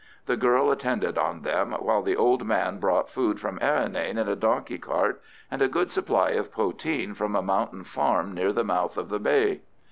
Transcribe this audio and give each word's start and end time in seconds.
The 0.25 0.35
girl 0.35 0.71
attended 0.71 1.15
on 1.19 1.43
them, 1.43 1.73
while 1.73 2.01
the 2.01 2.15
old 2.15 2.43
man 2.43 2.79
brought 2.79 3.11
food 3.11 3.39
from 3.39 3.59
Errinane 3.59 4.17
in 4.17 4.27
a 4.27 4.35
donkey 4.35 4.79
cart, 4.79 5.21
and 5.51 5.61
a 5.61 5.67
good 5.69 5.91
supply 5.91 6.31
of 6.31 6.51
poteen 6.51 7.13
from 7.13 7.35
a 7.35 7.43
mountain 7.43 7.83
farm 7.83 8.33
near 8.33 8.51
the 8.51 8.63
mouth 8.63 8.97
of 8.97 9.09
the 9.09 9.19
bay. 9.19 9.61